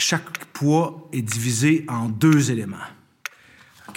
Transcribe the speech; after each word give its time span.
chaque 0.00 0.44
poids 0.52 1.08
est 1.12 1.22
divisé 1.22 1.84
en 1.88 2.08
deux 2.08 2.50
éléments. 2.50 2.76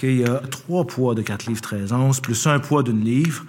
il 0.02 0.18
y 0.18 0.26
a 0.26 0.40
trois 0.40 0.86
poids 0.86 1.16
de 1.16 1.22
4 1.22 1.48
livres 1.48 1.62
13 1.62 1.94
onces, 1.94 2.20
plus 2.20 2.46
un 2.46 2.60
poids 2.60 2.84
d'une 2.84 3.04
livre. 3.04 3.46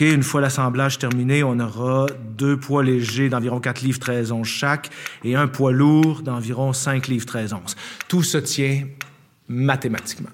une 0.00 0.22
fois 0.22 0.40
l'assemblage 0.40 0.98
terminé, 0.98 1.42
on 1.42 1.58
aura 1.60 2.06
deux 2.36 2.58
poids 2.58 2.82
légers 2.82 3.28
d'environ 3.28 3.60
4 3.60 3.82
livres 3.82 3.98
13 3.98 4.32
onces 4.32 4.48
chaque 4.48 4.90
et 5.22 5.36
un 5.36 5.48
poids 5.48 5.72
lourd 5.72 6.22
d'environ 6.22 6.72
5 6.72 7.08
livres 7.08 7.26
13 7.26 7.52
onces. 7.52 7.76
Tout 8.08 8.22
se 8.22 8.38
tient 8.38 8.86
mathématiquement. 9.48 10.30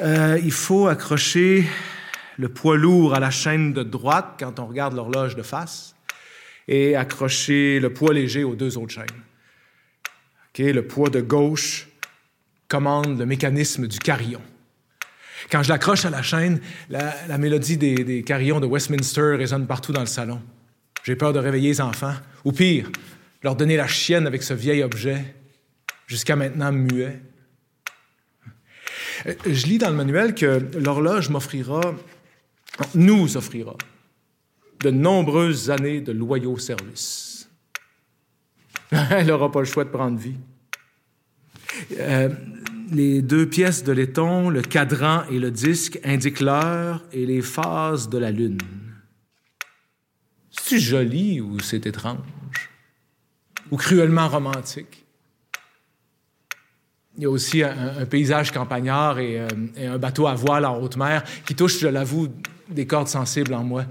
Euh, 0.00 0.38
il 0.42 0.52
faut 0.52 0.88
accrocher 0.88 1.66
le 2.36 2.48
poids 2.48 2.76
lourd 2.76 3.14
à 3.14 3.20
la 3.20 3.30
chaîne 3.30 3.72
de 3.72 3.82
droite 3.82 4.34
quand 4.38 4.58
on 4.58 4.66
regarde 4.66 4.94
l'horloge 4.94 5.36
de 5.36 5.42
face 5.42 5.94
et 6.68 6.96
accrocher 6.96 7.80
le 7.80 7.92
poids 7.92 8.12
léger 8.12 8.44
aux 8.44 8.54
deux 8.54 8.78
autres 8.78 8.92
chaînes. 8.92 9.22
Le 10.58 10.80
poids 10.82 11.08
de 11.08 11.20
gauche 11.20 11.88
commande 12.68 13.18
le 13.18 13.26
mécanisme 13.26 13.86
du 13.86 13.98
carillon. 13.98 14.42
Quand 15.50 15.62
je 15.62 15.70
l'accroche 15.70 16.04
à 16.04 16.10
la 16.10 16.22
chaîne, 16.22 16.60
la, 16.88 17.38
mélodie 17.38 17.76
des, 17.76 17.94
des, 18.04 18.22
carillons 18.22 18.60
de 18.60 18.66
Westminster 18.66 19.36
résonne 19.36 19.66
partout 19.66 19.92
dans 19.92 20.00
le 20.00 20.06
salon. 20.06 20.40
J'ai 21.04 21.16
peur 21.16 21.32
de 21.32 21.38
réveiller 21.38 21.70
les 21.70 21.80
enfants, 21.80 22.14
ou 22.44 22.52
pire, 22.52 22.90
leur 23.42 23.56
donner 23.56 23.76
la 23.76 23.88
chienne 23.88 24.26
avec 24.26 24.42
ce 24.42 24.54
vieil 24.54 24.82
objet, 24.82 25.34
jusqu'à 26.06 26.36
maintenant 26.36 26.70
muet. 26.70 27.20
Euh, 29.26 29.34
je 29.46 29.66
lis 29.66 29.78
dans 29.78 29.90
le 29.90 29.96
manuel 29.96 30.34
que 30.34 30.68
l'horloge 30.78 31.28
m'offrira, 31.28 31.94
nous 32.94 33.36
offrira, 33.36 33.76
de 34.80 34.90
nombreuses 34.90 35.70
années 35.70 36.00
de 36.00 36.12
loyaux 36.12 36.58
services. 36.58 37.31
Elle 39.10 39.26
n'aura 39.26 39.50
pas 39.50 39.60
le 39.60 39.66
choix 39.66 39.84
de 39.84 39.90
prendre 39.90 40.18
vie. 40.18 40.36
Euh, 41.98 42.28
les 42.90 43.22
deux 43.22 43.48
pièces 43.48 43.84
de 43.84 43.92
laiton, 43.92 44.50
le 44.50 44.60
cadran 44.60 45.24
et 45.30 45.38
le 45.38 45.50
disque, 45.50 45.98
indiquent 46.04 46.40
l'heure 46.40 47.02
et 47.12 47.24
les 47.24 47.40
phases 47.40 48.08
de 48.10 48.18
la 48.18 48.30
lune. 48.30 48.58
C'est 50.50 50.78
joli 50.78 51.40
ou 51.40 51.58
c'est 51.60 51.86
étrange? 51.86 52.18
Ou 53.70 53.78
cruellement 53.78 54.28
romantique? 54.28 55.06
Il 57.16 57.22
y 57.22 57.26
a 57.26 57.30
aussi 57.30 57.62
un, 57.62 58.04
paysage 58.06 58.52
campagnard 58.52 59.18
et, 59.18 59.40
euh, 59.40 59.48
et, 59.76 59.86
un 59.86 59.98
bateau 59.98 60.26
à 60.26 60.34
voile 60.34 60.64
en 60.64 60.78
haute 60.78 60.96
mer 60.96 61.22
qui 61.46 61.54
touche, 61.54 61.78
je 61.78 61.88
l'avoue, 61.88 62.28
des 62.68 62.86
cordes 62.86 63.08
sensibles 63.08 63.54
en 63.54 63.64
moi. 63.64 63.84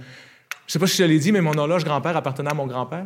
Je 0.68 0.74
sais 0.74 0.80
pas 0.80 0.88
si 0.88 0.98
je 0.98 1.04
l'ai 1.04 1.20
dit, 1.20 1.32
mais 1.32 1.42
mon 1.42 1.58
horloge 1.58 1.84
grand-père 1.84 2.18
appartenait 2.18 2.50
à 2.50 2.54
mon 2.54 2.68
grand-père. 2.68 3.06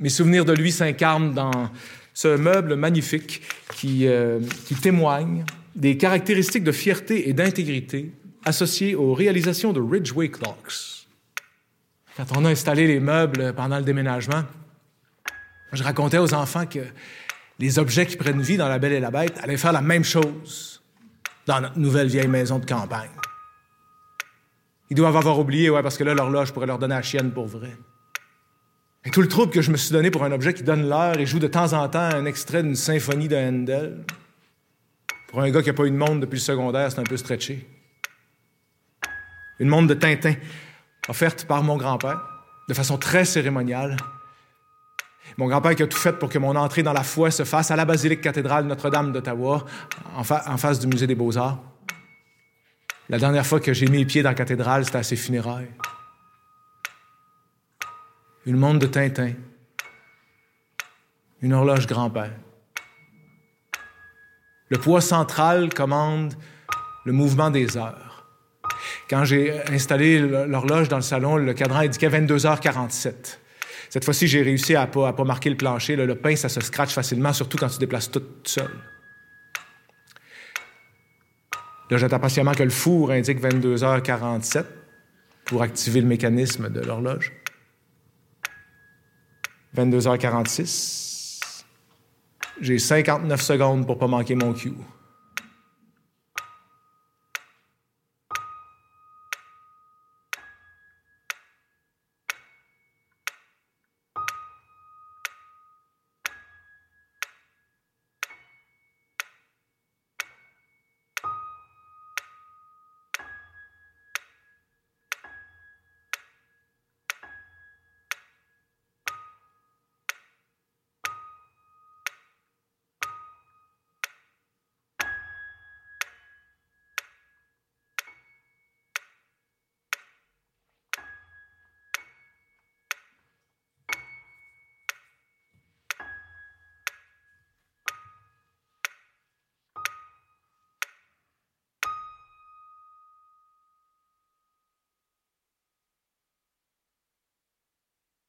Mes 0.00 0.08
souvenirs 0.08 0.44
de 0.44 0.52
lui 0.52 0.70
s'incarnent 0.70 1.32
dans 1.32 1.70
ce 2.14 2.36
meuble 2.36 2.76
magnifique 2.76 3.42
qui, 3.74 4.06
euh, 4.06 4.40
qui 4.66 4.74
témoigne 4.74 5.44
des 5.74 5.96
caractéristiques 5.96 6.64
de 6.64 6.72
fierté 6.72 7.28
et 7.28 7.32
d'intégrité 7.32 8.12
associées 8.44 8.94
aux 8.94 9.14
réalisations 9.14 9.72
de 9.72 9.80
Ridgeway 9.80 10.28
Clocks. 10.28 11.06
Quand 12.16 12.36
on 12.36 12.44
a 12.44 12.50
installé 12.50 12.86
les 12.86 12.98
meubles 12.98 13.52
pendant 13.54 13.78
le 13.78 13.84
déménagement, 13.84 14.44
je 15.72 15.82
racontais 15.82 16.18
aux 16.18 16.34
enfants 16.34 16.66
que 16.66 16.80
les 17.58 17.78
objets 17.78 18.06
qui 18.06 18.16
prennent 18.16 18.40
vie 18.40 18.56
dans 18.56 18.68
La 18.68 18.78
Belle 18.78 18.92
et 18.92 19.00
la 19.00 19.10
Bête 19.10 19.38
allaient 19.42 19.56
faire 19.56 19.72
la 19.72 19.82
même 19.82 20.04
chose 20.04 20.82
dans 21.46 21.60
notre 21.60 21.78
nouvelle 21.78 22.08
vieille 22.08 22.28
maison 22.28 22.58
de 22.58 22.66
campagne. 22.66 23.10
Ils 24.90 24.96
doivent 24.96 25.16
avoir 25.16 25.38
oublié, 25.38 25.70
ouais, 25.70 25.82
parce 25.82 25.98
que 25.98 26.04
là, 26.04 26.14
l'horloge 26.14 26.52
pourrait 26.52 26.66
leur 26.66 26.78
donner 26.78 26.94
la 26.94 27.02
chienne 27.02 27.30
pour 27.30 27.46
vrai. 27.46 27.76
Et 29.08 29.10
tout 29.10 29.22
le 29.22 29.28
trouble 29.28 29.50
que 29.50 29.62
je 29.62 29.70
me 29.70 29.78
suis 29.78 29.90
donné 29.90 30.10
pour 30.10 30.22
un 30.22 30.32
objet 30.32 30.52
qui 30.52 30.62
donne 30.62 30.86
l'heure 30.86 31.18
et 31.18 31.24
joue 31.24 31.38
de 31.38 31.46
temps 31.46 31.72
en 31.72 31.88
temps 31.88 31.98
un 31.98 32.26
extrait 32.26 32.62
d'une 32.62 32.76
symphonie 32.76 33.26
de 33.26 33.36
Handel. 33.36 34.04
Pour 35.28 35.40
un 35.40 35.48
gars 35.48 35.62
qui 35.62 35.68
n'a 35.68 35.72
pas 35.72 35.86
eu 35.86 35.90
de 35.90 35.96
montre 35.96 36.20
depuis 36.20 36.36
le 36.36 36.42
secondaire, 36.42 36.92
c'est 36.92 36.98
un 36.98 37.04
peu 37.04 37.16
stretché. 37.16 37.66
Une 39.60 39.68
montre 39.68 39.86
de 39.86 39.94
Tintin, 39.94 40.34
offerte 41.08 41.46
par 41.46 41.62
mon 41.62 41.78
grand-père, 41.78 42.20
de 42.68 42.74
façon 42.74 42.98
très 42.98 43.24
cérémoniale. 43.24 43.96
Mon 45.38 45.46
grand-père 45.46 45.74
qui 45.74 45.84
a 45.84 45.86
tout 45.86 45.96
fait 45.96 46.12
pour 46.12 46.28
que 46.28 46.38
mon 46.38 46.54
entrée 46.54 46.82
dans 46.82 46.92
la 46.92 47.02
foi 47.02 47.30
se 47.30 47.44
fasse 47.44 47.70
à 47.70 47.76
la 47.76 47.86
basilique 47.86 48.20
cathédrale 48.20 48.66
Notre-Dame 48.66 49.12
d'Ottawa, 49.12 49.64
en, 50.16 50.20
en, 50.20 50.56
face 50.58 50.80
du 50.80 50.86
musée 50.86 51.06
des 51.06 51.14
Beaux-Arts. 51.14 51.58
La 53.08 53.18
dernière 53.18 53.46
fois 53.46 53.58
que 53.58 53.72
j'ai 53.72 53.86
mis 53.86 54.00
les 54.00 54.04
pieds 54.04 54.22
dans 54.22 54.28
la 54.28 54.34
cathédrale, 54.34 54.84
c'était 54.84 54.98
à 54.98 55.02
ses 55.02 55.16
funérailles. 55.16 55.70
Une 58.48 58.56
montre 58.56 58.78
de 58.78 58.86
Tintin. 58.86 59.32
Une 61.42 61.52
horloge 61.52 61.86
grand-père. 61.86 62.32
Le 64.70 64.78
poids 64.78 65.02
central 65.02 65.68
commande 65.74 66.32
le 67.04 67.12
mouvement 67.12 67.50
des 67.50 67.76
heures. 67.76 68.26
Quand 69.10 69.26
j'ai 69.26 69.52
installé 69.70 70.18
l'horloge 70.18 70.88
dans 70.88 70.96
le 70.96 71.02
salon, 71.02 71.36
le 71.36 71.52
cadran 71.52 71.80
indiquait 71.80 72.08
22h47. 72.08 73.36
Cette 73.90 74.06
fois-ci, 74.06 74.26
j'ai 74.26 74.40
réussi 74.40 74.74
à 74.74 74.86
pas, 74.86 75.12
pas, 75.12 75.24
marquer 75.24 75.50
le 75.50 75.56
plancher. 75.58 75.94
Le, 75.94 76.14
pain, 76.14 76.34
ça 76.34 76.48
se 76.48 76.62
scratch 76.62 76.94
facilement, 76.94 77.34
surtout 77.34 77.58
quand 77.58 77.68
tu 77.68 77.78
déplaces 77.78 78.10
tout 78.10 78.22
seul. 78.44 78.70
Là, 81.90 81.98
j'attends 81.98 82.18
patiemment 82.18 82.52
que 82.52 82.62
le 82.62 82.70
four 82.70 83.10
indique 83.10 83.42
22h47 83.42 84.64
pour 85.44 85.60
activer 85.60 86.00
le 86.00 86.06
mécanisme 86.06 86.70
de 86.70 86.80
l'horloge. 86.80 87.30
22h46. 89.78 91.62
J'ai 92.60 92.78
59 92.78 93.40
secondes 93.40 93.86
pour 93.86 93.98
pas 93.98 94.08
manquer 94.08 94.34
mon 94.34 94.52
cue. 94.52 94.72